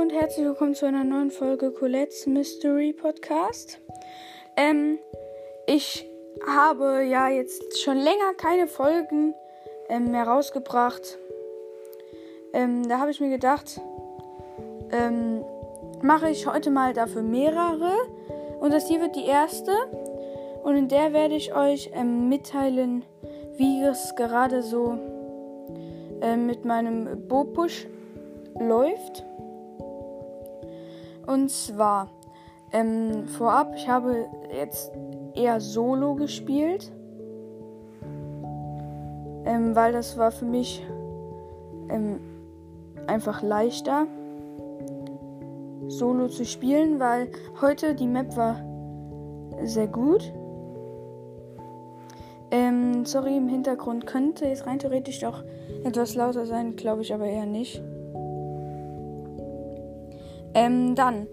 Und 0.00 0.10
herzlich 0.10 0.46
willkommen 0.46 0.74
zu 0.74 0.86
einer 0.86 1.04
neuen 1.04 1.30
Folge 1.30 1.70
Colette's 1.70 2.26
Mystery 2.26 2.94
Podcast. 2.94 3.78
Ähm, 4.56 4.98
ich 5.66 6.06
habe 6.46 7.04
ja 7.04 7.28
jetzt 7.28 7.78
schon 7.82 7.98
länger 7.98 8.32
keine 8.38 8.68
Folgen 8.68 9.34
ähm, 9.90 10.10
mehr 10.10 10.26
rausgebracht. 10.26 11.18
Ähm, 12.54 12.88
da 12.88 13.00
habe 13.00 13.10
ich 13.10 13.20
mir 13.20 13.28
gedacht, 13.28 13.82
ähm, 14.92 15.44
mache 16.00 16.30
ich 16.30 16.46
heute 16.46 16.70
mal 16.70 16.94
dafür 16.94 17.22
mehrere. 17.22 17.92
Und 18.60 18.72
das 18.72 18.88
hier 18.88 19.00
wird 19.02 19.14
die 19.14 19.26
erste. 19.26 19.72
Und 20.62 20.74
in 20.74 20.88
der 20.88 21.12
werde 21.12 21.34
ich 21.34 21.54
euch 21.54 21.90
ähm, 21.92 22.30
mitteilen, 22.30 23.04
wie 23.56 23.82
es 23.82 24.14
gerade 24.16 24.62
so 24.62 24.98
äh, 26.22 26.36
mit 26.36 26.64
meinem 26.64 27.28
Bopush 27.28 27.86
läuft. 28.58 29.24
Und 31.26 31.50
zwar 31.50 32.08
ähm, 32.72 33.28
vorab, 33.28 33.74
ich 33.76 33.88
habe 33.88 34.26
jetzt 34.52 34.92
eher 35.34 35.60
Solo 35.60 36.14
gespielt, 36.14 36.92
ähm, 39.44 39.74
weil 39.74 39.92
das 39.92 40.16
war 40.16 40.30
für 40.30 40.44
mich 40.44 40.86
ähm, 41.88 42.20
einfach 43.06 43.42
leichter, 43.42 44.06
Solo 45.88 46.28
zu 46.28 46.44
spielen, 46.44 47.00
weil 47.00 47.28
heute 47.60 47.94
die 47.94 48.06
Map 48.06 48.36
war 48.36 48.56
sehr 49.64 49.88
gut. 49.88 50.32
Ähm, 52.50 53.04
sorry, 53.04 53.36
im 53.36 53.48
Hintergrund 53.48 54.06
könnte 54.06 54.46
jetzt 54.46 54.66
rein 54.66 54.78
theoretisch 54.78 55.24
auch 55.24 55.42
etwas 55.84 56.14
lauter 56.14 56.46
sein, 56.46 56.76
glaube 56.76 57.02
ich 57.02 57.12
aber 57.12 57.26
eher 57.26 57.46
nicht. 57.46 57.82
Ähm, 60.54 60.94
dann, 60.94 61.26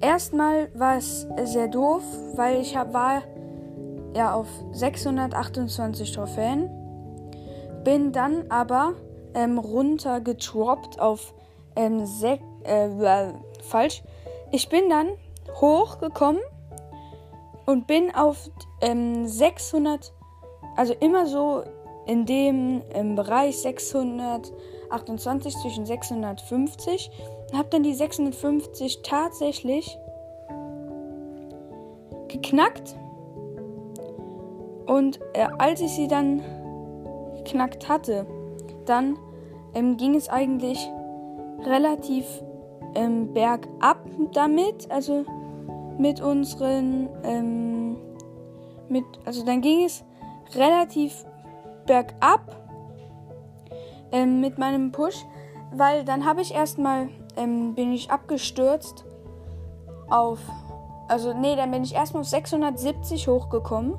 erstmal 0.00 0.68
war 0.74 0.96
es 0.96 1.26
sehr 1.44 1.68
doof, 1.68 2.02
weil 2.34 2.60
ich 2.60 2.76
hab, 2.76 2.92
war 2.92 3.22
ja 4.14 4.34
auf 4.34 4.48
628 4.72 6.12
Trophäen. 6.12 6.70
Bin 7.84 8.12
dann 8.12 8.44
aber 8.50 8.94
ähm, 9.34 9.58
runter 9.58 10.20
getroppt 10.20 11.00
auf 11.00 11.34
ähm, 11.76 12.06
sech, 12.06 12.40
äh, 12.64 12.88
falsch. 13.62 14.02
Ich 14.52 14.68
bin 14.68 14.88
dann 14.88 15.08
hochgekommen 15.60 16.40
und 17.66 17.86
bin 17.86 18.14
auf 18.14 18.50
ähm, 18.80 19.26
600, 19.26 20.12
also 20.76 20.94
immer 20.94 21.26
so 21.26 21.64
in 22.06 22.26
dem 22.26 22.82
im 22.94 23.14
Bereich 23.16 23.58
628 23.62 25.56
zwischen 25.56 25.86
650 25.86 27.10
und 27.50 27.58
habe 27.58 27.68
dann 27.70 27.82
die 27.82 27.94
650 27.94 29.02
tatsächlich 29.02 29.98
geknackt. 32.28 32.96
Und 34.86 35.20
äh, 35.32 35.46
als 35.58 35.80
ich 35.80 35.92
sie 35.92 36.08
dann 36.08 36.42
geknackt 37.38 37.88
hatte, 37.88 38.26
dann 38.86 39.18
ähm, 39.74 39.96
ging 39.96 40.14
es 40.14 40.28
eigentlich 40.28 40.78
relativ 41.64 42.26
ähm, 42.94 43.32
bergab 43.32 43.98
damit, 44.32 44.90
also 44.90 45.24
mit 45.98 46.20
unseren, 46.20 47.08
ähm, 47.22 47.96
mit, 48.88 49.04
also 49.24 49.44
dann 49.44 49.60
ging 49.60 49.84
es 49.84 50.04
relativ 50.54 51.24
bergab 51.86 52.56
ähm, 54.12 54.40
mit 54.40 54.58
meinem 54.58 54.92
Push, 54.92 55.24
weil 55.72 56.04
dann 56.04 56.24
habe 56.24 56.40
ich 56.40 56.54
erstmal 56.54 57.08
ähm, 57.36 57.74
bin 57.74 57.92
ich 57.92 58.10
abgestürzt 58.10 59.04
auf. 60.10 60.38
Also, 61.08 61.34
nee, 61.34 61.56
dann 61.56 61.70
bin 61.70 61.84
ich 61.84 61.94
erstmal 61.94 62.22
auf 62.22 62.28
670 62.28 63.28
hochgekommen. 63.28 63.94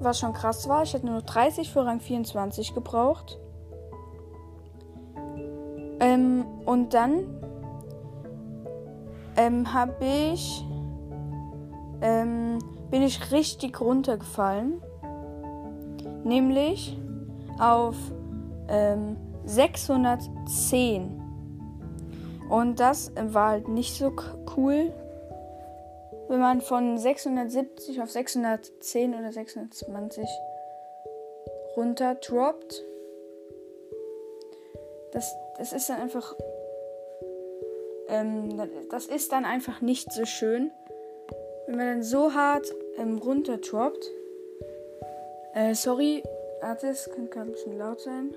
Was 0.00 0.18
schon 0.18 0.32
krass 0.32 0.68
war. 0.68 0.82
Ich 0.82 0.92
hätte 0.92 1.06
nur 1.06 1.22
30 1.22 1.70
für 1.70 1.86
Rang 1.86 2.00
24 2.00 2.74
gebraucht. 2.74 3.38
Ähm, 6.00 6.44
und 6.66 6.92
dann 6.92 7.24
ähm, 9.36 9.72
habe 9.72 9.94
ich. 10.04 10.64
Ähm, 12.02 12.58
bin 12.90 13.02
ich 13.02 13.32
richtig 13.32 13.80
runtergefallen. 13.80 14.80
Nämlich 16.24 16.98
auf 17.58 17.96
ähm, 18.68 19.16
610. 19.44 21.25
Und 22.48 22.80
das 22.80 23.12
war 23.16 23.50
halt 23.50 23.68
nicht 23.68 23.96
so 23.96 24.12
cool, 24.56 24.92
wenn 26.28 26.40
man 26.40 26.60
von 26.60 26.98
670 26.98 28.00
auf 28.02 28.10
610 28.10 29.14
oder 29.14 29.32
620 29.32 30.28
runter 31.76 32.14
droppt. 32.16 32.84
Das, 35.12 35.34
das 35.58 35.72
ist 35.72 35.88
dann 35.88 36.00
einfach. 36.00 36.34
Ähm, 38.08 38.60
das 38.90 39.06
ist 39.06 39.32
dann 39.32 39.44
einfach 39.44 39.80
nicht 39.80 40.12
so 40.12 40.24
schön. 40.24 40.70
Wenn 41.66 41.76
man 41.76 41.86
dann 41.86 42.02
so 42.02 42.34
hart 42.34 42.72
ähm, 42.96 43.18
runter 43.18 43.58
droppt. 43.58 44.10
Äh, 45.54 45.74
sorry, 45.74 46.22
Artis, 46.60 47.08
könnte 47.14 47.40
ein 47.40 47.50
bisschen 47.50 47.78
laut 47.78 48.00
sein. 48.00 48.34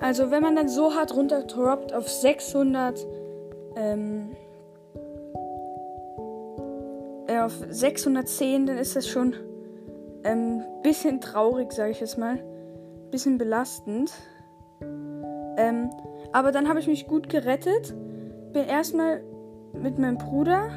Also 0.00 0.30
wenn 0.30 0.42
man 0.42 0.56
dann 0.56 0.68
so 0.68 0.94
hart 0.94 1.14
runterdroppt 1.14 1.92
auf 1.92 2.08
600, 2.08 3.06
ähm, 3.76 4.30
äh, 7.26 7.38
auf 7.38 7.52
610, 7.68 8.66
dann 8.66 8.78
ist 8.78 8.96
das 8.96 9.06
schon 9.08 9.34
ein 10.22 10.62
ähm, 10.62 10.62
bisschen 10.82 11.20
traurig, 11.20 11.72
sage 11.72 11.92
ich 11.92 12.00
jetzt 12.00 12.18
mal. 12.18 12.42
Bisschen 13.10 13.38
belastend. 13.38 14.12
Ähm, 15.56 15.90
aber 16.32 16.52
dann 16.52 16.68
habe 16.68 16.80
ich 16.80 16.86
mich 16.86 17.06
gut 17.06 17.28
gerettet. 17.28 17.94
Bin 18.52 18.64
erstmal 18.64 19.22
mit 19.72 19.98
meinem 19.98 20.18
Bruder 20.18 20.68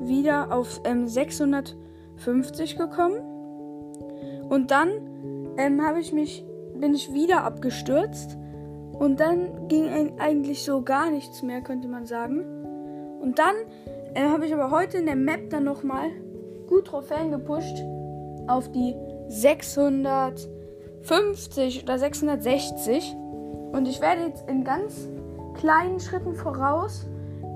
wieder 0.00 0.52
auf 0.52 0.80
ähm, 0.84 1.06
650 1.06 2.76
gekommen. 2.76 3.20
Und 4.48 4.70
dann 4.70 4.88
ähm, 5.56 5.84
habe 5.84 6.00
ich 6.00 6.12
mich 6.12 6.44
bin 6.80 6.94
ich 6.94 7.12
wieder 7.12 7.44
abgestürzt. 7.44 8.38
Und 8.92 9.20
dann 9.20 9.68
ging 9.68 10.18
eigentlich 10.18 10.62
so 10.62 10.80
gar 10.82 11.10
nichts 11.10 11.42
mehr, 11.42 11.60
könnte 11.62 11.88
man 11.88 12.06
sagen. 12.06 12.40
Und 13.20 13.38
dann 13.38 13.54
äh, 14.14 14.24
habe 14.24 14.46
ich 14.46 14.54
aber 14.54 14.70
heute 14.70 14.98
in 14.98 15.06
der 15.06 15.16
Map 15.16 15.50
dann 15.50 15.64
nochmal 15.64 16.10
gut 16.68 16.86
Trophäen 16.86 17.30
gepusht 17.30 17.82
auf 18.46 18.70
die 18.72 18.94
650 19.28 21.82
oder 21.82 21.98
660. 21.98 23.14
Und 23.72 23.88
ich 23.88 24.00
werde 24.00 24.22
jetzt 24.26 24.48
in 24.48 24.64
ganz 24.64 25.08
kleinen 25.54 26.00
Schritten 26.00 26.34
voraus 26.34 27.06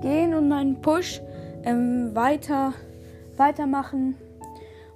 gehen 0.01 0.33
und 0.33 0.47
meinen 0.47 0.81
Push 0.81 1.21
ähm, 1.63 2.15
weiter 2.15 2.73
weitermachen 3.37 4.15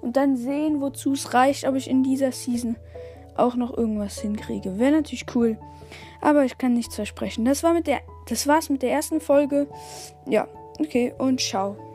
und 0.01 0.17
dann 0.17 0.37
sehen, 0.37 0.81
wozu 0.81 1.13
es 1.13 1.33
reicht, 1.33 1.67
ob 1.67 1.75
ich 1.75 1.89
in 1.89 2.03
dieser 2.03 2.31
Season 2.31 2.75
auch 3.41 3.55
noch 3.55 3.75
irgendwas 3.75 4.19
hinkriege. 4.19 4.79
Wäre 4.79 4.91
natürlich 4.91 5.25
cool. 5.35 5.57
Aber 6.21 6.45
ich 6.45 6.57
kann 6.57 6.73
nichts 6.73 6.95
versprechen. 6.95 7.45
Das 7.45 7.63
war 7.63 7.73
mit 7.73 7.87
der. 7.87 8.01
Das 8.27 8.45
war's 8.47 8.69
mit 8.69 8.83
der 8.83 8.91
ersten 8.91 9.21
Folge. 9.21 9.67
Ja, 10.27 10.47
okay, 10.79 11.13
und 11.17 11.39
ciao. 11.39 11.88